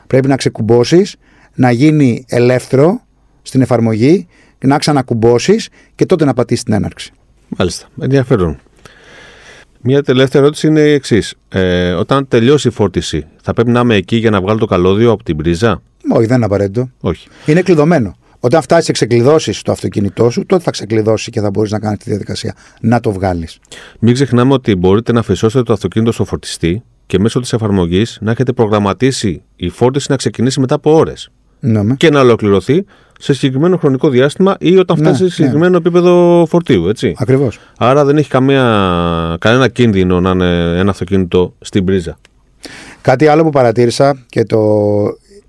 [0.06, 1.16] Πρέπει να ξεκουμπώσεις,
[1.54, 3.00] να γίνει ελεύθερο
[3.42, 4.26] στην εφαρμογή,
[4.58, 7.12] να ξανακουμπώσεις και τότε να πατήσεις την έναρξη.
[7.48, 7.86] Μάλιστα.
[8.00, 8.58] Ενδιαφέρον.
[9.88, 11.34] Μια τελευταία ερώτηση είναι η εξής.
[11.48, 15.10] Ε, όταν τελειώσει η φόρτιση, θα πρέπει να είμαι εκεί για να βγάλω το καλώδιο
[15.10, 16.90] από την πρίζα; Όχι, δεν είναι απαραίτητο.
[17.00, 17.28] Όχι.
[17.46, 18.16] Είναι κλειδωμένο.
[18.40, 21.98] Όταν φτάσει και ξεκλειδώσεις το αυτοκίνητό σου, τότε θα ξεκλειδώσει και θα μπορείς να κάνεις
[21.98, 23.58] τη διαδικασία να το βγάλεις.
[23.98, 28.30] Μην ξεχνάμε ότι μπορείτε να φυσώσετε το αυτοκίνητο στο φορτιστή και μέσω της εφαρμογής να
[28.30, 31.30] έχετε προγραμματίσει η φόρτιση να ξεκινήσει μετά από ώρες.
[31.60, 31.94] Ναι, με.
[31.94, 32.84] και να ολοκληρωθεί
[33.18, 35.30] σε συγκεκριμένο χρονικό διάστημα ή όταν Ναι, φτάσει σε ναι.
[35.30, 36.88] συγκεκριμένο επίπεδο φορτίου.
[36.88, 37.14] Έτσι.
[37.18, 37.58] Ακριβώς.
[37.78, 38.62] Άρα δεν έχει καμία,
[39.40, 42.18] κανένα κίνδυνο να είναι ένα αυτοκίνητο στην πρίζα.
[43.00, 44.60] Κάτι άλλο που παρατήρησα και το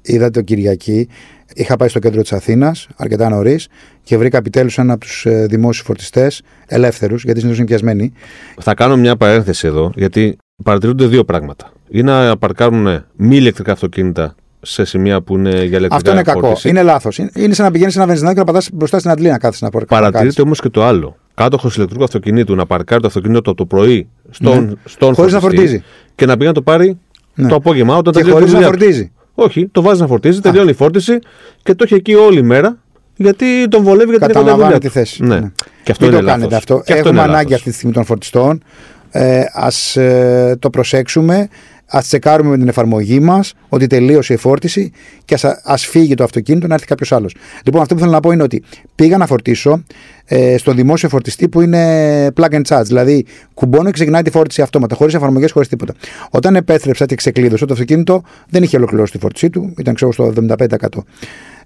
[0.02, 1.08] είδα το Κυριακή.
[1.54, 3.68] Είχα πάει στο κέντρο της Αθήνας αρκετά νωρίς
[4.04, 8.14] και βρήκα επιτέλους ένα από τους δημόσιους φορτιστές ελεύθερους, γιατί συνήθως είναι πιασμένοι.
[8.60, 11.72] Θα κάνω μια παρένθεση εδώ, γιατί παρατηρούνται δύο πράγματα.
[11.90, 16.40] Ή να παρκάρουν μη ηλεκτρικά αυτοκίνητα σε σημεία που είναι για ηλεκτρικά Αυτό είναι κακό.
[16.40, 16.70] φόρτιση.
[16.70, 17.18] Είναι λάθος.
[17.34, 19.66] Είναι σαν να πηγαίνεις σε ένα βενζινάδι και να πατάς μπροστά στην αντλία να κάθεσαι
[19.66, 19.86] να πάρει.
[19.86, 21.18] Παρατηρείται όμως και το άλλο.
[21.34, 24.72] Κάτοχο ηλεκτρικού αυτοκινήτου να παρκάρει το αυτοκίνητο το πρωί στον, Ναι.
[24.86, 25.84] στον Χωρίς να φορτιστή φορτίζει.
[26.16, 27.00] Και να πήγε να το πάρει
[27.34, 27.48] Ναι.
[27.48, 28.84] το απόγευμα όταν Και τελειώσει χωρίς η να δουλειά του.
[28.84, 29.12] φορτίζει.
[29.34, 31.20] Όχι, το βάζεις να φορτίζει, τελειώνει η φόρτιση
[31.64, 32.78] και το έχει εκεί όλη μέρα
[33.16, 34.94] γιατί τον βολεύει για την κοντά Καταλαμβάνει δουλειά τη του.
[34.94, 35.24] θέση.
[35.24, 35.40] Ναι.
[35.40, 35.52] Ναι.
[35.84, 36.58] Και αυτό Μην είναι το κάνετε λάθος.
[36.58, 36.74] αυτό.
[36.86, 37.56] Και αυτό Έχουμε είναι ανάγκη λάθος.
[37.58, 38.64] αυτή τη στιγμή των φορτιστών.
[39.10, 41.48] Ε, ας ε, το προσέξουμε.
[41.88, 44.92] Α τσεκάρουμε με την εφαρμογή μας ότι τελείωσε η φόρτιση
[45.26, 47.36] και ας ας φύγει το αυτοκίνητο να έρθει κάποιος άλλος.
[47.66, 48.64] Λοιπόν, αυτό που θέλω να πω είναι ότι
[48.96, 49.84] πήγα να φορτίσω
[50.26, 52.84] ε, στο δημόσιο φορτιστή που είναι plug and charge.
[52.86, 55.94] Δηλαδή, κουμπώνω και ξεκινάει τη φόρτιση αυτόματα, χωρίς εφαρμογές, χωρίς τίποτα.
[56.30, 60.34] Όταν επέστρεψα και ξεκλείδωσα το αυτοκίνητο, δεν είχε ολοκληρώσει τη φόρτισή του, ήταν ξέρω στο
[60.48, 61.04] 75%.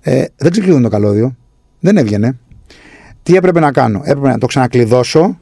[0.02, 1.36] Ε, δεν ξεκλείδωνε το καλώδιο,
[1.80, 2.38] δεν έβγαινε.
[3.24, 5.40] Τι έπρεπε να κάνω, έπρεπε να το ξανακλειδώσω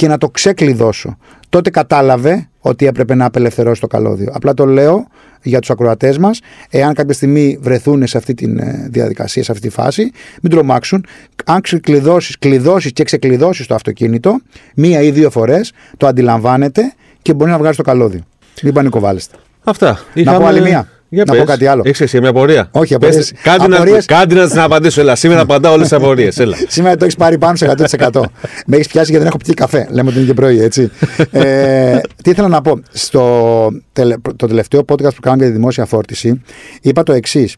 [0.00, 1.16] και να το ξεκλειδώσω.
[1.48, 4.30] Τότε κατάλαβε ότι έπρεπε να απελευθερώσει το καλώδιο.
[4.32, 5.06] Απλά το λέω
[5.42, 8.46] για τους ακροατές μας, εάν κάποια στιγμή βρεθούν σε αυτή τη
[8.88, 10.10] διαδικασία, σε αυτή τη φάση,
[10.42, 11.06] μην τρομάξουν.
[11.44, 14.40] Αν ξεκλειδώσεις, κλειδώσεις και ξεκλειδώσεις το αυτοκίνητο,
[14.74, 18.20] μία ή δύο φορές, το αντιλαμβάνεται και μπορεί να βγάζει το καλώδιο.
[18.62, 19.36] Μην πανικοβάλλεστε.
[19.64, 20.00] Αυτά.
[20.14, 20.88] Να πω άλλη μία.
[21.12, 21.40] Για Να πες.
[21.40, 21.82] πω κάτι άλλο.
[21.84, 25.00] Έχεις εσύ μια απορία; Όχι, Πες, απορίες- Κάντε, να, απορίες- κάντε να τις να απαντήσω.
[25.00, 26.38] Έλα, σήμερα απαντάω όλες τις απορίες.
[26.38, 26.56] Έλα.
[26.68, 28.20] Σήμερα το έχεις πάρει πάνω σε 100%.
[28.66, 29.86] Με έχεις πιάσει γιατί δεν έχω πιει καφέ.
[29.90, 30.90] Λέμε ότι είναι και πρωί, έτσι.
[31.30, 32.80] ε, τι ήθελα να πω.
[32.92, 36.42] Στο τελε- το τελευταίο podcast που κάναμε για τη δημόσια φόρτιση,
[36.82, 37.56] είπα το εξής.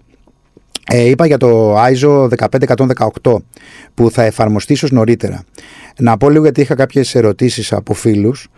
[0.87, 3.43] Ε, είπα για το ISO 15118
[3.95, 5.43] που θα εφαρμοστεί ίσως νωρίτερα.
[5.99, 8.49] Να πω λίγο γιατί είχα κάποιες ερωτήσεις από φίλους.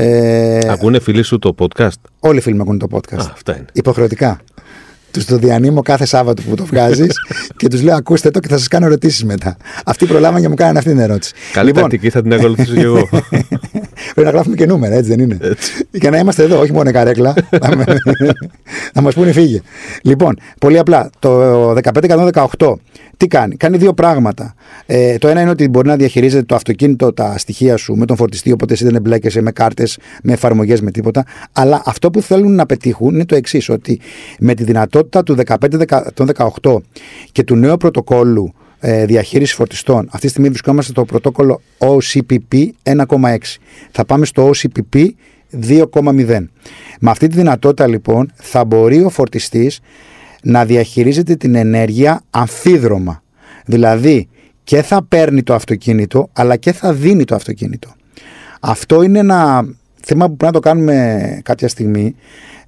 [0.00, 1.88] Ε, Ακούνε φίλοι σου το podcast;
[2.20, 3.18] όλοι οι φίλοι μου ακούνε το podcast.
[3.18, 3.64] Α, αυτά είναι.
[3.72, 4.40] Υποχρεωτικά.
[5.10, 7.14] Τους το διανύμω κάθε Σάββατο που το βγάζεις
[7.56, 9.56] και τους λέω: Ακούστε το και θα σας κάνω ερωτήσεις μετά.
[9.84, 11.32] Αυτοί προλάβαν και μου κάνανε αυτή την ερώτηση.
[11.52, 13.08] Καλή τακτική θα την ακολουθήσω και εγώ.
[14.14, 15.38] Πρέπει να γράφουμε και νούμερα, έτσι δεν είναι;
[15.98, 17.34] Και να είμαστε εδώ, όχι μόνο η καρέκλα.
[17.60, 17.84] να με-
[18.94, 19.60] να μας πούνε φύγε.
[20.02, 21.10] Λοιπόν, πολύ απλά.
[21.18, 21.70] Το
[22.56, 22.74] 15118
[23.18, 23.56] τι κάνει.
[23.56, 24.54] Κάνει δύο πράγματα.
[24.86, 28.16] Ε, το ένα είναι ότι μπορεί να διαχειρίζεται το αυτοκίνητο τα στοιχεία σου με τον
[28.16, 31.24] φορτιστή, οπότε εσύ δεν εμπλέκεσαι με κάρτες, με εφαρμογές, με τίποτα.
[31.52, 34.00] Αλλά αυτό που θέλουν να πετύχουν είναι το εξής, ότι
[34.38, 35.36] με τη δυνατότητα του
[36.62, 36.76] 1518
[37.32, 40.08] και του νέου πρωτοκόλλου ε, διαχείρισης φορτιστών.
[40.10, 43.36] Αυτή τη στιγμή βρισκόμαστε στο πρωτόκολλο OCPP 1,6.
[43.90, 45.08] Θα πάμε στο OCPP
[45.68, 46.44] 2,0.
[47.00, 49.80] Με αυτή τη δυνατότητα λοιπόν θα μπορεί ο φορτιστής
[50.42, 53.22] να διαχειρίζεται την ενέργεια αμφίδρομα.
[53.64, 54.28] Δηλαδή
[54.64, 57.94] και θα παίρνει το αυτοκίνητο αλλά και θα δίνει το αυτοκίνητο.
[58.60, 59.68] Αυτό είναι ένα
[60.02, 62.14] θέμα που πρέπει να το κάνουμε κάποια στιγμή.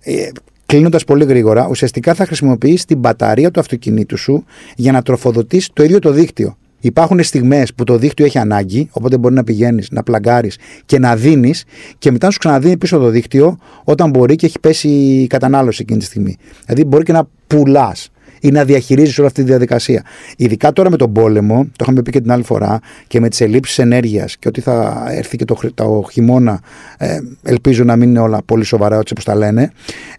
[0.00, 0.28] Ε,
[0.70, 4.44] Κλείνοντας πολύ γρήγορα, ουσιαστικά θα χρησιμοποιήσει την μπαταρία του αυτοκινήτου σου
[4.76, 6.56] για να τροφοδοτήσει το ίδιο το δίκτυο.
[6.80, 11.16] Υπάρχουν στιγμές που το δίκτυο έχει ανάγκη, οπότε μπορεί να πηγαίνεις, να πλαγκάρεις και να
[11.16, 11.64] δίνεις,
[11.98, 15.82] και μετά να σου ξαναδίνει πίσω το δίκτυο όταν μπορεί και έχει πέσει η κατανάλωση
[15.82, 16.36] εκείνη τη στιγμή.
[16.66, 20.04] Δηλαδή, μπορεί και να πουλάς ή να διαχειρίζεις όλη αυτή τη διαδικασία.
[20.36, 23.40] Ειδικά τώρα με τον πόλεμο, το είχαμε πει και την άλλη φορά, και με τις
[23.40, 26.60] ελλείψεις ενέργειας και ότι θα έρθει και το, χρ- το χειμώνα,
[26.98, 29.72] ε, ελπίζω να μην είναι όλα πολύ σοβαρά, έτσι όπως τα λένε.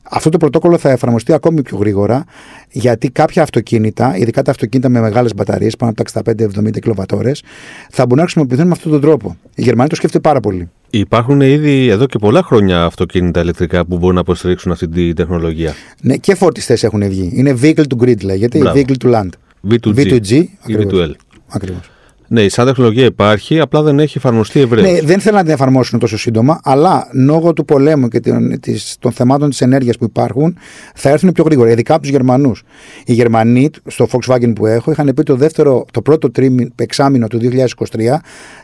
[0.03, 2.23] Αυτό το πρωτόκολλο θα εφαρμοστεί ακόμη πιο γρήγορα,
[2.71, 6.21] γιατί κάποια αυτοκίνητα, ειδικά τα αυτοκίνητα με μεγάλες μπαταρίες, πάνω από τα
[6.65, 7.43] 65-70 κιλοβατόρες,
[7.89, 9.37] θα μπορούν να χρησιμοποιηθούν με αυτόν τον τρόπο.
[9.55, 10.69] Οι Γερμανοί το σκέφτονται πάρα πολύ.
[10.93, 15.73] Υπάρχουν ήδη εδώ και πολλά χρόνια αυτοκίνητα ηλεκτρικά που μπορούν να υποστηρίξουν αυτή τη τεχνολογία.
[16.01, 17.31] Ναι, και φορτιστές έχουν βγει.
[17.33, 18.79] Είναι vehicle to grid λέγεται, ή Μπράβο.
[18.79, 19.29] vehicle to land.
[19.69, 21.09] V2G, V2G, ή ακριβώς.
[21.09, 21.11] V2L.
[21.47, 21.91] Ακριβώς.
[22.33, 24.91] Ναι, η σαν τεχνολογία υπάρχει, απλά δεν έχει εφαρμοστεί ευρέως.
[24.91, 28.95] Ναι, δεν θέλουν να την εφαρμόσουν τόσο σύντομα, αλλά λόγω του πολέμου και των, της,
[28.99, 30.57] των θεμάτων της ενέργειας που υπάρχουν,
[30.95, 32.63] θα έρθουν πιο γρήγορα, ειδικά από τους Γερμανούς.
[33.05, 37.39] Οι Γερμανοί, στο Volkswagen που έχω, είχαν πει το, δεύτερο, το πρώτο τρίμη, εξάμηνο του
[37.41, 37.65] 2023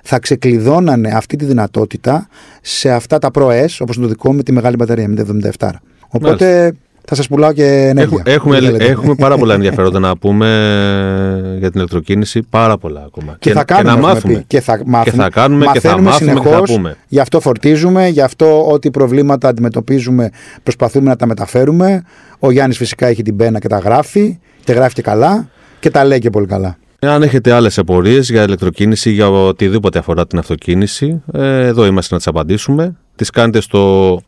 [0.04, 2.28] θα ξεκλειδώνανε αυτή τη δυνατότητα
[2.62, 5.52] σε αυτά τα Pro S, όπως το δικό μου, με τη μεγάλη μπαταρία, με τα
[5.60, 5.70] 77.
[6.08, 6.74] Οπότε
[7.10, 8.22] θα σας πουλάω και ενέργεια.
[8.26, 8.86] Έχουμε, έχουμε, Δεν θέλετε.
[8.86, 10.48] έχουμε πάρα πολλά ενδιαφέροντα να πούμε
[11.60, 13.36] για την ηλεκτροκίνηση, πάρα πολλά ακόμα.
[13.40, 14.34] Και, θα κάνουμε, να έχουμε μάθουμε.
[14.34, 14.44] πει.
[14.48, 15.24] Και θα, μάθουμε.
[15.24, 16.98] θα κάνουμε και θα Μαθαίνουμε μάθουμε και θα συνεχώς, πούμε.
[17.08, 20.30] Γι' αυτό φορτίζουμε, γι' αυτό ό,τι προβλήματα αντιμετωπίζουμε
[20.64, 22.04] προσπαθούμε να τα μεταφέρουμε.
[22.40, 26.06] Ο Γιάννης φυσικά έχει την πένα και τα γράφει και γράφει και καλά και τα
[26.06, 26.78] λέει και πολύ καλά.
[27.00, 32.20] Αν έχετε άλλες απορίες για ηλεκτροκίνηση, για οτιδήποτε αφορά την αυτοκίνηση, ε, εδώ είμαστε να
[32.20, 32.96] τις απαντήσουμε.
[33.16, 34.22] Τις κάνετε στο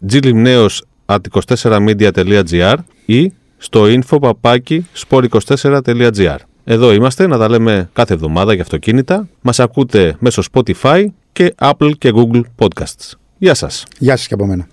[1.09, 6.37] glimneos24media.gr ή στο info.sport24.gr.
[6.63, 9.27] Εδώ είμαστε να τα λέμε κάθε εβδομάδα για αυτοκίνητα.
[9.41, 13.11] Μας ακούτε μέσω Spotify και Apple και Google Podcasts.
[13.37, 13.85] Γεια σας.
[13.97, 14.67] Γεια σας και από μένα.